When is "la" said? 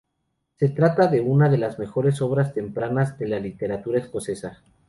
3.27-3.39